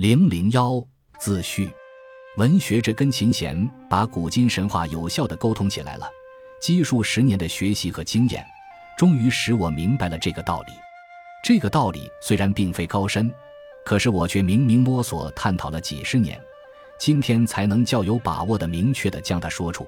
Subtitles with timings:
[0.00, 0.82] 零零幺
[1.18, 1.68] 自序，
[2.38, 6.08] 文学这根琴弦把古今神话有效的沟通起来了。
[6.58, 8.42] 积数十年的学习和经验，
[8.96, 10.72] 终于使我明白了这个道理。
[11.44, 13.30] 这个道理虽然并非高深，
[13.84, 16.40] 可是我却明明摸索探讨了几十年，
[16.98, 19.86] 今天才能较有把握的明确的将它说出。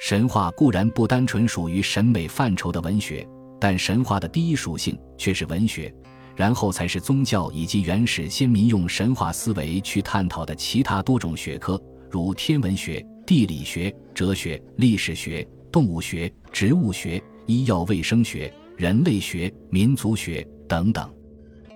[0.00, 3.26] 神话固然不单纯属于审美范畴的文学，
[3.60, 5.92] 但神话的第一属性却是文学，
[6.40, 11.78] 然后才是宗教以及原始先民用神话思维去探讨的其他多种学科，
[12.10, 20.42] 如天文学、地理学、哲学、历史学、动物学、植物学、医药卫生学、人类学、民族学。
[20.66, 21.12] 等等，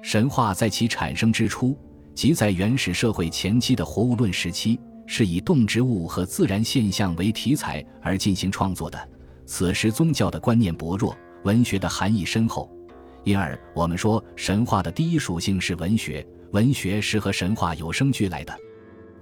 [0.03, 1.79] 神话在其产生之初，
[2.15, 8.99] 即在原始社会前期的活物论时期，是以动植物和自然现象为题材而进行创作的。
[9.45, 12.74] 此时宗教的观念薄弱，文学的含义深厚，
[13.25, 18.55] 因而我们说神话的第一属性是文学，文学是和神话有生俱来的。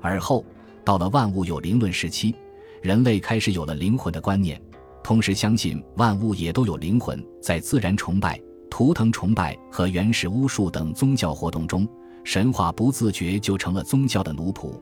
[0.01, 0.45] 而后
[0.85, 2.35] 到了万物有灵论时期，
[2.83, 4.61] 人类开始有了灵魂的观念，
[5.03, 8.39] 同时相信万物也都有灵魂，在自然崇拜。
[8.69, 11.87] 图腾崇拜和原始巫术等宗教活动中，
[12.25, 14.73] 神话不自觉就成了宗教的奴仆，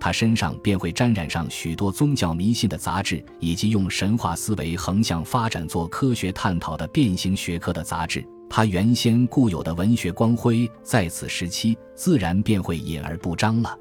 [0.00, 8.26] 他身上便会沾染上许多宗教迷信的杂质，以及用神话思维横向发展做科学探讨的变形学科的杂质。
[8.50, 13.78] 他原先固有的文学光辉在此时期自然便会隐而不彰了。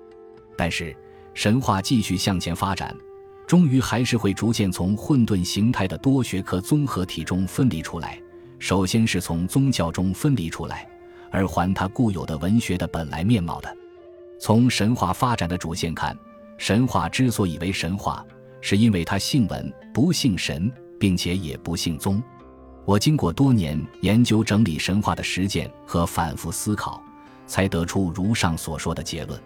[0.57, 0.95] 但是，
[1.33, 2.95] 神话继续向前发展，
[3.45, 8.19] 终于还是会逐渐从混沌形态的多学科综合体中分离出来。
[8.59, 10.87] 首先是从宗教中分离出来，
[11.31, 13.77] 而还它固有的文学的本来面貌的。
[14.39, 16.17] 从神话发展的主线看，
[16.57, 18.25] 神话之所以为神话，
[18.59, 22.21] 是因为它姓文不姓神，并且也不姓宗。
[22.87, 27.03] 我经过多年研究整理神话的实践和反复思考，
[27.45, 29.37] 才得出如上所说的结论。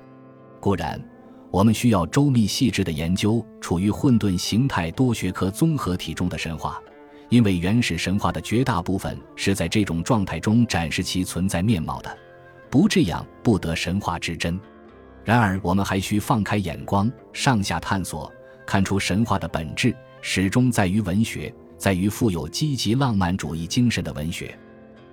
[0.60, 1.04] 固然，
[1.50, 6.80] 我们需要周密细致的研究处于混沌形态多学科综合体中的神话。
[7.30, 12.16] 因为原始神话的绝大部分是在这种状态中展示其存在面貌的，
[12.70, 14.60] 不这样不得神话之真。
[15.24, 18.32] 然而，我们还需放开眼光，上下探索，
[18.68, 24.56] 看出神话的本质始终在于文学，在于富有积极浪漫主义精神的文学。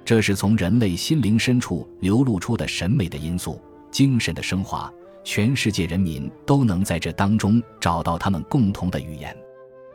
[0.05, 3.59] 这是从人类心灵深处流露出的审美的因素，
[3.91, 4.93] 精神的升华。
[5.25, 9.35] 全世界人民都能在这当中找到他们共同的语言。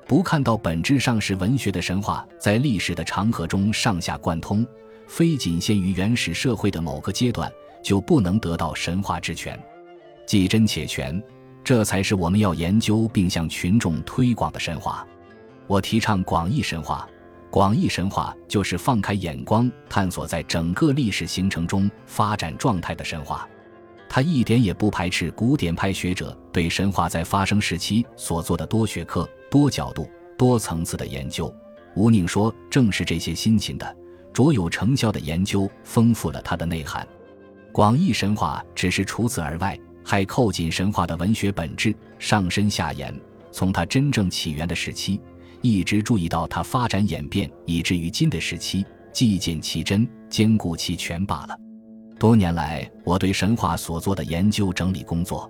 [0.07, 4.66] 不看到本质上是文学的神话，在历史的长河中上下贯通，
[5.06, 7.51] 非仅限于原始社会的某个阶段，
[7.83, 9.59] 就不能得到神话之权，
[10.25, 11.22] 既真且全，
[11.63, 15.07] 这才是我们要研究并向群众推广的神话。
[15.68, 17.07] 我提倡广义神话，
[17.50, 23.47] 广义神话就是放开眼光，探索在整个历史形成中发展状态的神话。
[24.09, 29.28] 他一点也不排斥古典派学者对神话在发生时期所做的多学科。
[29.50, 31.53] 多角度、多层次的研究，
[31.94, 33.95] 吴宁说，正是这些辛勤的、
[34.34, 37.07] 卓有成效的研究，丰富了它的内涵。
[37.72, 43.16] 广义神话只是除此而外，还扣紧神话的文学本质，上深下严，
[43.51, 45.22] 从它真正起源的时期，
[45.63, 51.57] 一直注意到它发展演变，以至于今的时期，既见其真，兼顾其全罢了。
[52.19, 55.50] 多年来，我对神话所做的研究整理工作。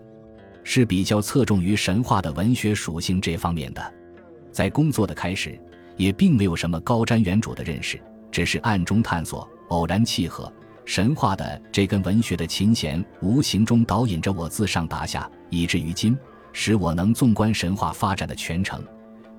[0.64, 3.94] 是比较侧重于神话的文学属性这方面的，
[4.50, 5.60] 在工作的开始，
[5.98, 8.00] 也并没有什么高瞻远瞩的认识，
[8.32, 10.50] 只是暗中探索，偶然契合
[10.86, 16.18] 神话的这根文学的琴弦，无形中导引着我自上达下，以至于今，
[16.54, 18.82] 使我能纵观神话发展的全程，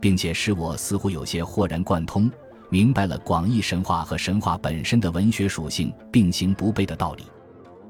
[0.05, 2.31] 并且使我似乎有些豁然贯通，
[2.69, 7.25] 明白了广义神话和神话本身的文学属性并行不悖的道理。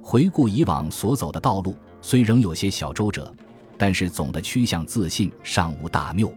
[0.00, 1.76] 回顾以往所走的道路。
[2.00, 3.34] 虽仍有些小周折，
[3.76, 6.32] 但是总的趋向自信，尚无大谬。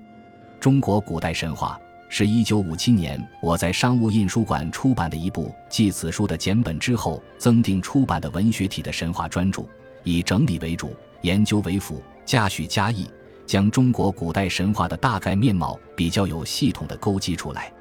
[0.60, 1.80] 中国古代神话
[2.10, 9.64] 是一九五七年我在商务印书馆出版的一部继此书的简本之后增订出版的文学体的神话专著，
[10.04, 13.08] 以整理为主，研究为辅，加叙加议，
[13.48, 17.74] 将中国古代神话的大概面貌比较有系统的勾稽出来。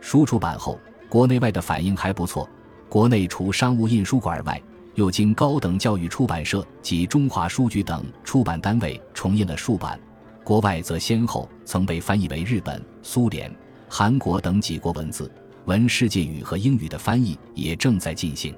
[0.00, 0.78] 书出版后，
[1.08, 2.48] 国内外的反应还不错。
[2.88, 4.62] 国内除商务印书馆外，
[4.94, 9.98] 又经高等教育出版社及中华书局等出版单位重印了数版，
[10.44, 13.52] 国外则先后曾被翻译为日本、苏联、
[13.88, 15.28] 韩国等几国文字，
[15.64, 18.54] 文世界语和英语的翻译也正在进行。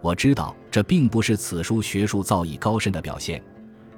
[0.00, 3.42] 我知道这并不是此书学术造诣高深的表现，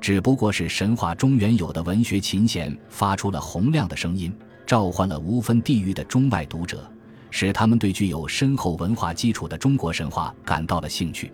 [0.00, 4.32] 只不过是神话中原有的文学琴弦发出了洪亮的声音，
[4.66, 6.88] 召唤了无分地域的中外读者，
[7.30, 11.32] 使他们对具有深厚文化基础的中国神话感到了兴趣。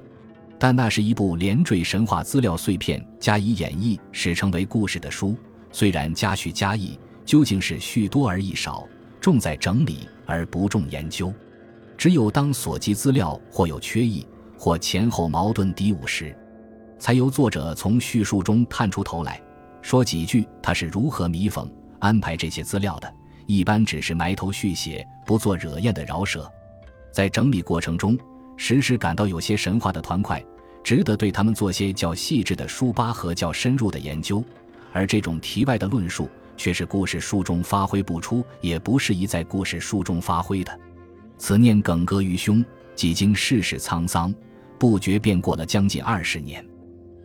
[0.58, 5.36] 但那是一部连缀神话资料碎片加以演绎使成为故事的书。
[5.70, 8.86] 虽然加叙加议，究竟是叙多而意少，
[9.20, 11.32] 重在整理而不重研究。
[11.98, 14.26] 只有当所记资料或有缺异，
[14.56, 16.34] 或前后矛盾敌伍时，
[16.98, 19.40] 才由作者从叙述中探出头来
[19.82, 23.14] 说几句他是如何弥缝安排这些资料的。
[23.46, 26.50] 一般只是埋头续写，不做惹艳的饶舌。
[27.12, 28.18] 在整理过程中，
[28.56, 30.42] 时时感到有些神话的团块。
[30.82, 34.44] 值得对他们做些较细致的书扒和较深入的研究，
[34.92, 40.78] 而这种题外的论述却是故事书中发挥不出，也不适宜在故事书中发挥的。
[41.38, 42.62] 此念耿耿于胸，
[42.94, 44.32] 几经世事沧桑，
[44.78, 46.62] 不觉便过了将近二十年，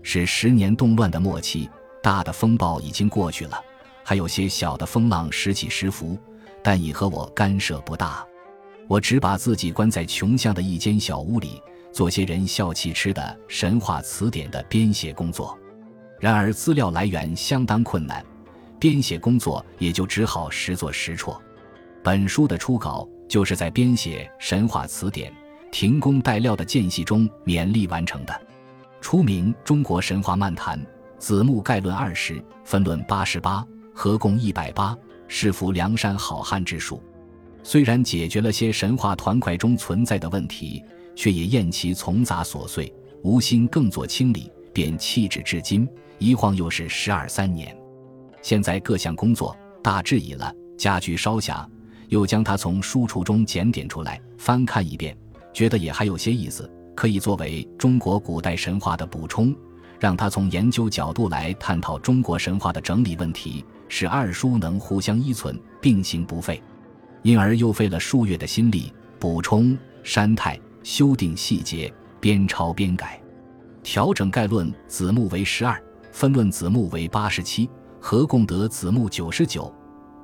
[0.01, 1.69] 是十年动乱的末期。
[2.01, 3.61] 大的风暴已经过去了，
[4.03, 6.17] 还有些小的风浪时起时伏，
[6.63, 8.25] 但已和我干涉不大。
[8.87, 11.61] 我只把自己关在穷巷的一间小屋里。
[11.91, 15.57] 做些人笑气吃的神话词典的编写工作，
[16.19, 18.23] 然而资料来源相当困难，
[18.79, 21.41] 编写工作也就只好时作时辍。
[22.03, 25.33] 本书的初稿就是在编写神话词典、
[25.71, 28.41] 停工待料的间隙中勉力完成的。
[29.01, 30.79] 初名《中国神话漫谈》，
[31.17, 34.97] 子目概论二十，分论八十八，合共一百八，
[35.27, 37.01] 是幅梁山好汉之书。
[37.63, 40.83] 虽然解决了些神话团块中存在的问题。
[41.19, 42.89] 却也厌其丛杂琐碎，
[43.23, 45.85] 无心更作清理，便弃之至今。
[46.17, 47.75] 一晃又是十二三年。
[48.41, 49.53] 现在各项工作
[49.83, 51.67] 大致已了，家具稍暇，
[52.07, 55.13] 又将它从书橱中检点出来，翻看一遍，
[55.51, 59.55] 觉得也还有些意思，可以作为中国古代神话的补充，
[60.01, 66.61] 让他从研究角度来探讨中国神话的整理问题，使二书能互相依存，并行不废。
[67.21, 70.59] 因而又费了数月的心力，补充山态。
[70.83, 73.21] 修订细节，边抄边改，
[73.81, 75.81] 调整概论子目为十二，
[76.11, 77.69] 分论子目为八十七，
[78.01, 79.73] 合共得子目九十九。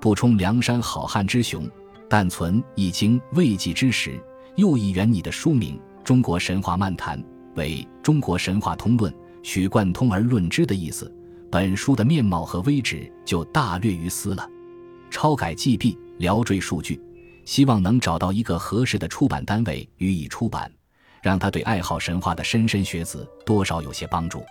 [0.01, 1.69] 补充梁山好汉之雄，
[2.09, 4.19] 但存已经未记之时，
[4.57, 7.19] 又以原拟的书名《中国神话漫谈》
[7.55, 9.11] 为《中国神话通论》，
[9.41, 11.11] 取贯通而论之的意思。
[11.51, 14.47] 本书的面貌和微旨就大略于斯了。
[15.09, 17.01] 抄改记毕，聊缀数据。
[17.43, 20.71] 希望能找到一个合适的出版单位予以出版，
[21.23, 24.43] 让他对爱好神话的莘莘学子多少有些帮助。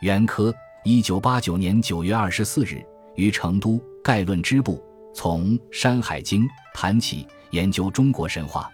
[0.00, 2.82] 袁科，一九八九年九月二十四日
[3.16, 4.82] 于成都概论支部，
[5.14, 8.70] 从《山海经》谈起研究中国神话。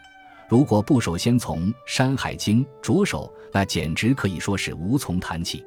[0.49, 5.65] 如果不首先从《山海经》着手，那简直可以说是无从谈起。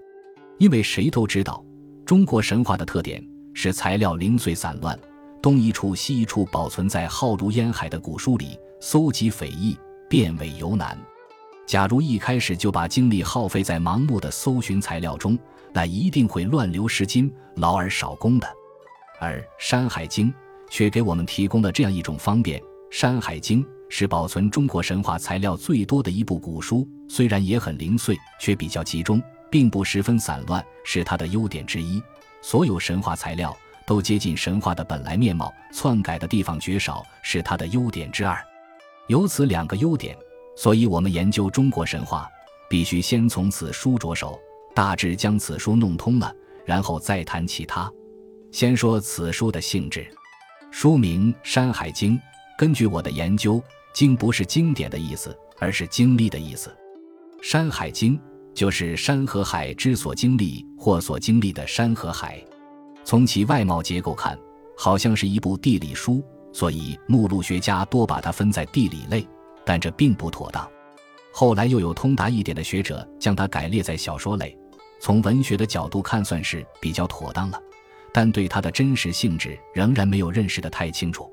[0.58, 1.64] 因为谁都知道，
[2.06, 4.98] 中国神话的特点是材料零碎散乱。
[5.42, 9.78] 东一处西一处保存在浩如烟海的古书里，搜集匪夷，
[10.10, 10.98] 辨伪尤难。
[11.68, 15.38] 假如一开始就把精力耗费在盲目的搜寻材料中，
[15.74, 18.48] 那一定会乱流失金，劳而少功的。
[19.20, 20.30] 而《山海经》
[20.70, 22.60] 却给我们提供了这样一种方便：
[22.92, 32.02] 《山海经》是保存中国神话材料最多的一部古书，虽然也很零碎，却比较集中，并不十分散乱，是它的优点之一。
[32.42, 33.56] 所有神话材料。
[33.88, 38.36] 都接近神话的本来面貌，篡改的地方绝少，是它的优点之二。
[39.08, 40.18] 由此两个优点，
[40.58, 42.28] 所以我们研究中国神话，
[42.68, 44.40] 必须先从此书着手，
[44.74, 46.34] 大致将此书弄通了，
[46.66, 47.88] 然后再谈其他。
[48.52, 50.08] 先说此书的性质，
[50.72, 52.18] 书名《山海经》。
[52.58, 53.62] 根据我的研究
[53.94, 56.70] ，“经”不是经典的意思，而是经历的意思。
[57.42, 58.18] 《山海经》
[58.54, 62.42] 就是山和海之所经历或所经历的山和海。
[63.04, 64.40] 从其外貌结构看，
[64.78, 69.28] 好像是一部地理书，所以目录学家多把它分在地理类，
[69.66, 70.66] 但这并不妥当。
[71.34, 74.58] 后来又有通达一点的学者将它改列在小说类，
[75.02, 77.62] 从文学的角度看算是比较妥当了，
[78.14, 81.30] 但对它的真实性质仍然没有认识得太清楚。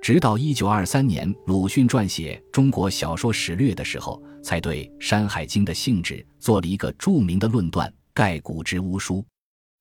[0.00, 9.24] 直到一九二三年鲁迅撰写《中国小说史略》的时候，才对《山海经》的性质做了一个著名的论断：盖古之巫书，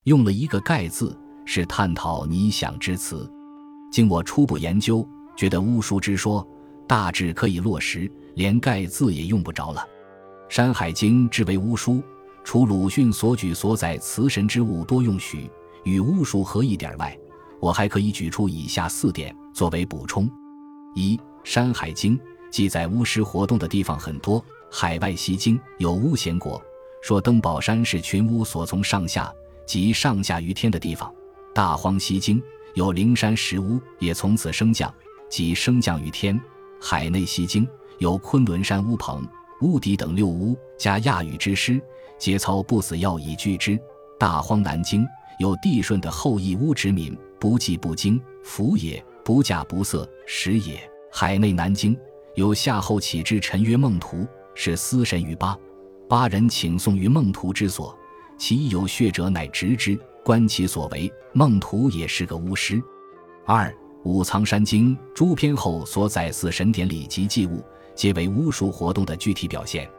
[0.05, 1.15] 用了一个“盖”字。
[1.47, 3.31] 是探讨拟想之词，
[3.91, 5.07] 经我初步研究，
[5.37, 6.43] 觉得巫书之说
[6.87, 9.87] 大致可以落实，连盖字也用不着了。
[10.51, 12.01] 《山海经》之为巫书，
[12.43, 15.47] 除鲁迅所举所载词神之物多用许，
[15.83, 17.15] 与巫术合一点外，
[17.59, 20.29] 我还可以举出以下四点作为补充：
[20.95, 22.17] 一，《山海经》
[22.51, 26.61] 记载巫师活动的地方很多，海外西经有巫咸国，
[27.01, 29.33] 说登宝山是群巫所从上下，
[29.65, 31.09] 即上下于天的地方。
[31.53, 32.43] 大荒西经
[32.73, 34.93] 有灵山石屋，也从此升降，
[35.29, 36.37] 即升降于天。
[36.81, 37.65] 海内西经
[37.99, 39.25] 有昆仑山乌棚、
[39.61, 41.81] 乌底等六屋，加亚语之师，
[42.19, 43.79] 皆操不死药以拒之。
[44.19, 45.07] 大荒南京，
[45.39, 50.79] 有帝舜的后裔乌直敏，不祭不惊，福也；不嫁不色，时也。
[51.11, 51.97] 海内南京，
[52.35, 55.57] 有夏后启之臣曰孟图，是司神于巴。
[56.07, 57.97] 巴人请送于孟图之所，
[58.37, 61.11] 其有血者，乃执之，观其所为。
[61.33, 62.79] 孟图也是个巫师。
[63.47, 67.63] 二五藏山经诸篇后所载祀神典礼及祭物，
[67.95, 69.89] 皆为巫术活动的具体表现。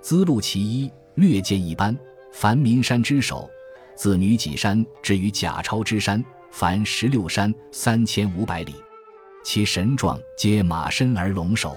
[0.00, 1.98] 资录其一，略见一般。
[2.30, 3.50] 凡岷山之首，
[3.96, 8.74] 自女己山至于贾超之山，凡十六山三千五百里，
[9.44, 11.76] 其神状皆马身而龙首。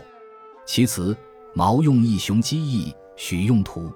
[0.65, 1.15] 其词
[1.53, 3.92] 毛用一雄鸡翼，许用图。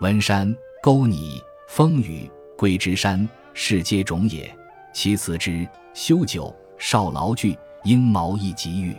[0.00, 4.54] 文山沟拟风雨桂之山，是皆种也。
[4.92, 6.54] 其词之修久。
[6.80, 8.94] 少劳具，鹰毛一给予。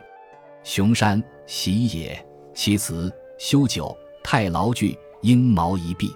[0.66, 2.26] 雄山喜也。
[2.54, 6.14] 其辞修久，太劳具，鹰毛一臂。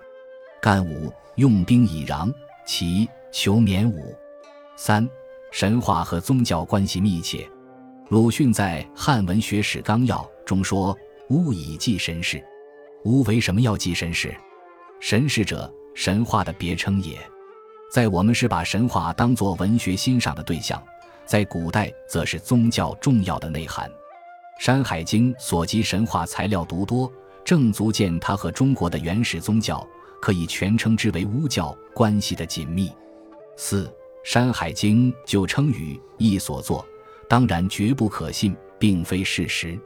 [0.62, 2.29] 干武用兵以攘，
[2.65, 4.13] 其求免武。
[4.75, 5.08] 三
[5.51, 7.48] 神话和宗教关系密切。
[8.10, 10.98] 鲁迅在《汉文学史纲要》中说
[11.30, 12.44] ：“巫以祭神事。”
[13.06, 14.34] 巫为什么要祭神事？
[15.00, 17.18] 神事者，神话的别称也。
[17.92, 20.82] 在我们是把神话当作文学欣赏的对象。
[21.25, 23.89] 在古代，则是宗教重要的内涵，
[24.60, 27.12] 《山海经》所及神话材料独多，
[27.46, 29.88] 正足见它和中国的原始宗教
[30.20, 32.92] （可以全称之为巫教）关系的紧密。
[33.56, 33.86] 四，
[34.24, 36.86] 《山海经》就称禹意所作，
[37.27, 39.77] 当然绝不可信，并非事实。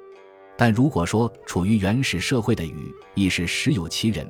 [0.55, 4.29] 但如果说处于原始社会的禹亦是实有其人，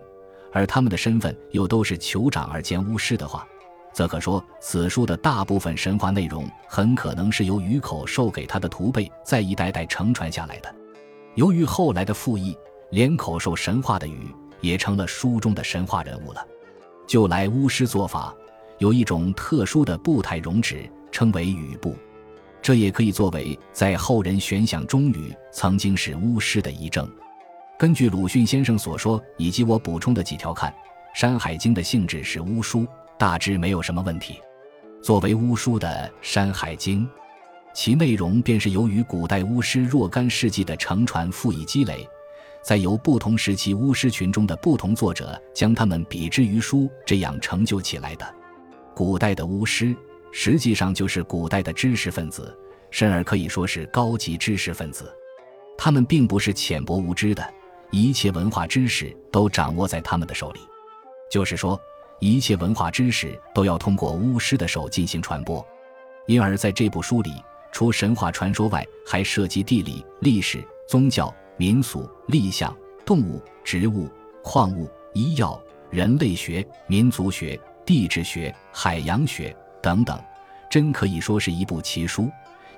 [0.52, 3.46] 而他们的身份又都是酋长而兼巫师的话，
[3.94, 10.74] 则可说，此书的大部分神话内容很可能是由鱼口授给他的徒辈，在一代代承传下来的。
[11.36, 12.58] 由于后来的复议，
[12.92, 16.46] 连口授神话的禹也成了书中的神话人物了。
[17.06, 18.36] 就来巫师做法，
[18.80, 21.96] 有一种特殊的步态容指，称为禹步，
[22.62, 27.10] 这也可以作为在后人悬想中禹曾经是巫师的遗证。
[27.78, 30.72] 根据鲁迅先生所说，以及我补充的几条看，
[31.14, 32.86] 《山海经》的性质是巫书。
[33.20, 34.40] 大致没有什么问题。
[35.02, 35.88] 作为巫书的
[36.22, 37.04] 《山海经》，
[37.74, 42.08] 其内容便是由于古代巫师若干世纪的承传赋以积累，
[42.64, 48.37] 再由不同时期巫师群中的不同作者将他们比之于书，这样成就起来的。
[48.98, 49.96] 古代的巫师
[50.32, 52.52] 实际上就是古代的知识分子，
[52.90, 55.16] 甚而可以说是高级知识分子。
[55.78, 57.48] 他们并不是浅薄无知的，
[57.92, 60.60] 一切文化知识都掌握在他们的手里。
[61.30, 61.80] 就是说。
[62.20, 65.64] 一切文化知识都要通过巫师的手进行传播，
[66.26, 67.32] 因而在这部书里，
[67.72, 72.76] 除神话传说外，还涉及地理、历史、宗教、民俗、立象、
[73.06, 74.10] 动物、植物、
[74.44, 75.62] 矿物、医药、
[75.92, 80.22] 人类学、民族学、地质学、海洋学等等，
[80.70, 82.30] 真可以说是一部奇书，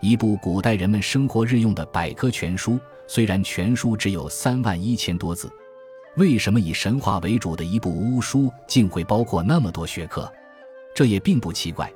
[0.01, 2.79] 一部古代人们生活日用的百科全书。
[3.07, 5.51] 虽然全书只有三万一千多字。
[6.15, 10.31] 为什么以神话为主的一部巫书竟会包括那么多学科？
[10.93, 11.91] 这也并不奇怪，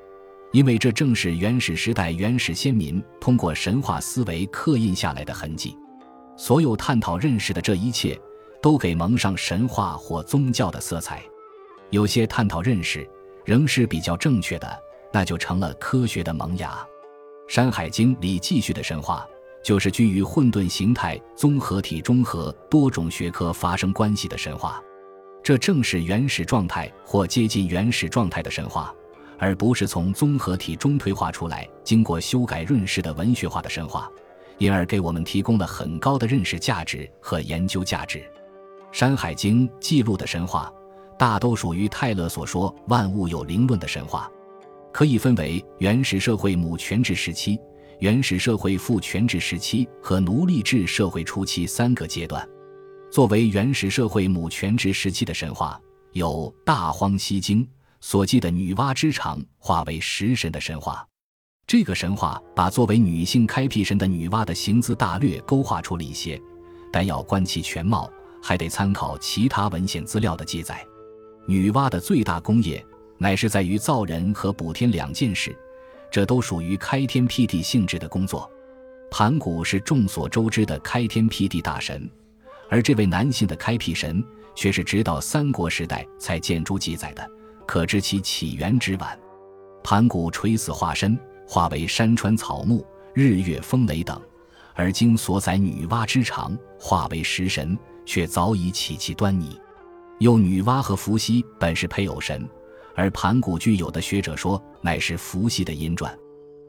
[0.52, 5.78] 因为这正是原始时代原始先民通过神话思维刻印下来的痕迹。
[6.36, 8.20] 所有探讨认识的这一切，
[8.60, 11.22] 都给蒙上神话或宗教的色彩。
[11.94, 13.08] 有些探讨认识
[13.46, 14.68] 仍是比较正确的，
[15.12, 16.72] 那就成了科学的萌芽。
[17.54, 19.26] 《山海经》里继续的神话。
[19.64, 24.84] 就是居于混沌形态综合体中和多种学科发生关系的神话，
[25.42, 28.94] 这正是原始状态或接近原始状态的神话，
[29.40, 34.12] 而不是从综合体中退化出来、经过修改润饰的文学化的神话，
[34.58, 38.20] 因而给我们提供了很高的认识价值和研究价值。
[38.92, 40.70] 《山海经》记录的神话，
[41.24, 44.30] 大都属于泰勒所说“万物有灵论”的神话，
[44.92, 47.58] 可以分为原始社会母权制时期。
[48.00, 52.46] 原始社会父权制时期和奴隶制社会初期三个阶段。
[53.10, 55.80] 作为原始社会母权制时期的神话，
[56.12, 57.64] 有《大荒西经》
[58.02, 61.08] 所记的女娲之长化为食神的神话。
[61.66, 66.38] 这个神话把作为女性开辟神的女娲的形姿大略勾画出了一些，
[66.92, 68.12] 但要观其全貌，
[68.42, 70.86] 还得参考其他文献资料的记载。
[71.46, 72.84] 女娲的最大功业，
[73.18, 75.56] 乃是在于造人和补天两件事。
[76.12, 78.50] 这都属于开天辟地性质的工作。
[79.10, 82.10] 盘古是众所周知的开天辟地大神，
[82.70, 84.24] 而这位男性的开辟神
[84.56, 87.28] 却是直到三国时代才见诸记载的，
[87.66, 89.20] 可知其起源之晚。
[89.84, 94.22] 盘古垂死化身，化为山川草木、日月风雷等，
[94.76, 99.60] 而经所载女娲之长，化为食神，却早已起其端倪。
[100.24, 102.50] 又女娲和伏羲本是配偶神，
[102.96, 106.18] 而盘古具有的学者说乃是伏羲的阴传。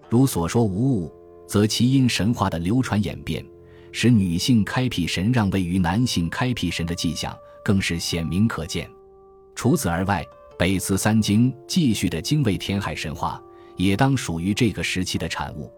[0.08, 1.12] 如所说无误，
[1.46, 3.46] 则其因神话的流传演变，
[3.92, 7.32] 使女性开辟神让位于男性开辟神的迹象，
[7.64, 8.90] 更是显明可见。
[9.54, 10.26] 除此而外，
[10.58, 13.40] 北次三经继续的精卫填海神话，
[13.76, 15.72] 也当属于这个时期的产物。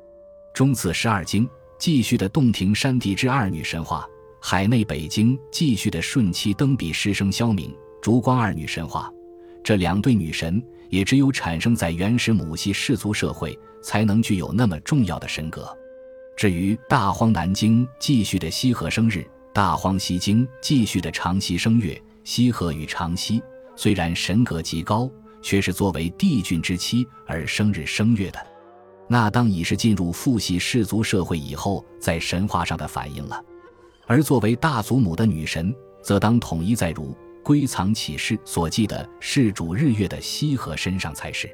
[0.55, 1.47] 中次十二经
[1.79, 4.09] 继续的洞庭山地之二女神话，
[4.41, 9.11] 海内北经继续的顺期登比师生萧明、烛光二女神话。
[9.65, 15.69] 这两对女神，也只有产生在原始母系氏族社会，才能具有那么重要的神格。
[16.37, 23.43] 至于大荒南经继续的西河生日，大荒西经继续的长西生月，西河与长西。
[23.75, 25.11] 虽然神格极高，
[25.43, 28.39] 却是作为帝俊之妻而生日生月的，
[29.09, 33.43] 那当已是进入父系氏族社会以后，在神话上的反应了。
[34.07, 41.51] 而作为大祖母的女神，则当统一在如归藏启示所记的世主日月的羲和身上才是。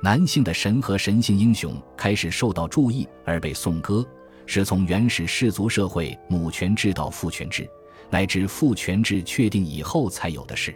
[0.00, 4.04] 男性的神和神性英雄开始受到注意而被颂歌，
[4.46, 7.68] 是从原始氏族社会母权制到父权制，
[8.10, 10.74] 乃至父权制确定以后才有的事。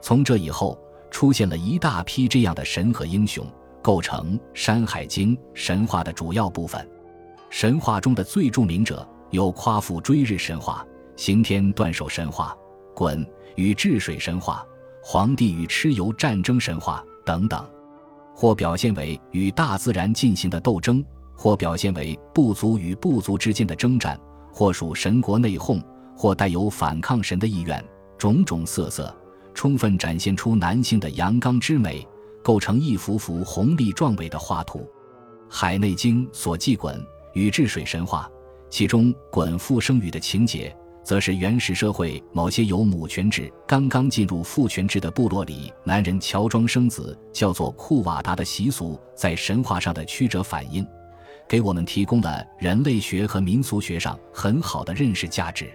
[0.00, 0.78] 从这以后，
[1.10, 3.46] 出现了一大批这样的神和英雄，
[3.82, 6.86] 构成《山海经》神话的主要部分。
[7.48, 12.56] 神话中的最著名者有夸父追日神话、刑天断手神话、
[12.94, 14.64] 鲧与治水神话、
[15.02, 17.68] 黄帝与蚩尤战争神话等等，
[18.34, 21.04] 或表现为与大自然进行的斗争，
[21.34, 24.18] 或表现为部族与部族之间的征战，
[24.52, 25.82] 或属神国内讧，
[26.16, 27.84] 或带有反抗神的意愿，
[28.16, 29.14] 种种色色。
[29.54, 32.06] 充分展现出男性的阳刚之美，
[32.42, 34.80] 构成一幅幅宏丽壮伟的画图。
[35.48, 36.94] 《海内经》所记鲧
[37.32, 38.30] 与治水神话，
[38.68, 50.86] 其中鲧父生育的情节，则是原始社会某些有母权制、刚刚进入父权制的部落里，男人乔装生子，叫做库瓦达的习俗，在神话上的曲折反应，
[51.48, 55.70] 给我们提供了人类学和民俗学上很好的认识价值。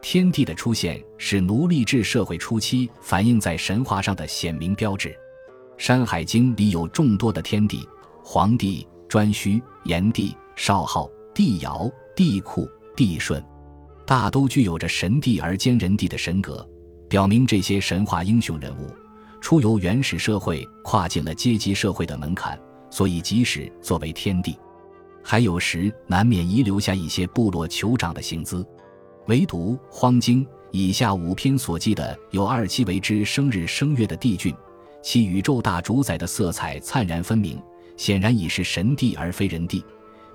[0.00, 5.08] 天地的出现是奴隶制社会初期反映在神话上的显明标志，
[5.76, 7.86] 《山海经》里有众多的天帝、
[8.24, 13.42] 黄帝、颛顼、炎帝、少昊、帝尧、帝喾、帝舜，
[14.06, 16.68] 大都具有着神帝而兼人帝的神格，
[17.08, 18.90] 表明这些神话英雄人物
[19.40, 24.56] 出由原始社会，跨进了阶级社会的门槛，所以即使作为天帝，
[25.22, 28.66] 还有时难免遗留下一些部落酋长的行姿。
[29.26, 34.54] 唯独《荒经》以下五篇所记的有二七为之生日生月的帝俊，
[35.02, 37.62] 其宇宙大主宰的色彩灿然分明，
[37.96, 39.84] 显然已是神帝而非人帝，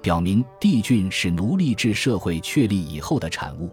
[0.06, 3.72] 表明帝俊是奴隶制社会确立以后的产物。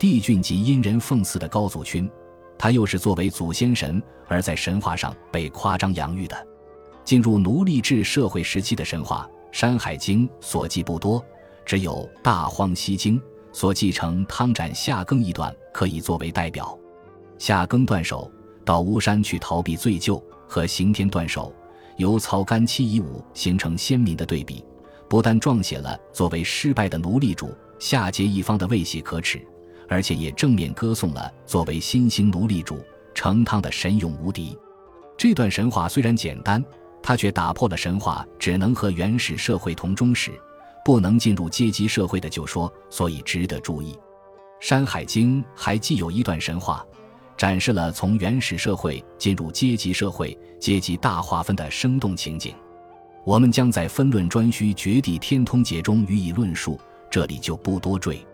[0.00, 2.10] 帝俊即因人奉祀的高祖勋，
[2.58, 6.36] 他又是作为祖先神而在神话上被夸张扬誉的。
[7.04, 11.24] 进入奴隶制社会时期的神话，《山海经》所记不多，
[11.64, 13.16] 只有《大荒西经》。
[13.52, 16.76] 所继承汤斩夏耕一段可以作为代表，
[17.38, 18.28] 夏耕断手
[18.64, 21.54] 到巫山去逃避罪疚，和刑天断手
[21.96, 24.64] 由曹干七以五形成鲜明的对比，
[25.10, 29.44] 不但撰写了作为失败的奴隶主夏桀一方的未喜可耻，
[29.88, 32.78] 而且也正面歌颂了作为新兴奴隶主
[33.12, 34.56] 成汤的神勇无敌。
[35.18, 36.64] 这段神话虽然简单，
[37.02, 40.30] 它却打破了神话只能和原始社会同终始。
[40.84, 43.92] 不能进入阶级社会的旧说，所以值得注意。
[44.60, 46.86] 《山海经》还既有一段神话，
[47.36, 52.54] 展示了从原始社会进入阶级社会、阶级大划分的生动情景。
[53.24, 56.78] 我们将在分论专需绝地天通解中予以论述，
[57.10, 58.24] 这里就不多赘。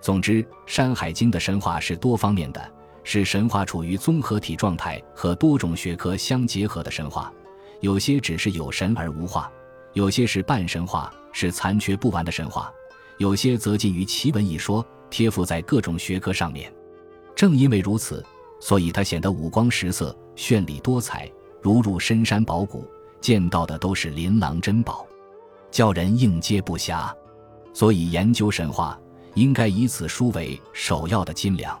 [0.00, 2.72] 总之，《山海经》的神话是多方面的，
[3.02, 7.32] 是神话处于综合体状态和多种学科相结合的神话。
[7.80, 9.50] 有些只是有神而无话，
[9.94, 11.12] 有些是半神话。
[11.38, 12.72] 是残缺不完的神话，
[13.18, 16.72] 有些则近于奇闻一说，贴附在各种学科上面。
[17.34, 18.24] 正因为如此，
[18.58, 22.88] 所以它显得五光十色、绚丽多彩，如入深山宝谷，
[23.20, 25.06] 见到的都是琳琅珍宝，
[25.70, 27.12] 叫人应接不暇。
[27.72, 28.98] 所以研究神话，
[29.34, 31.78] 应该以此书为首要的斤两。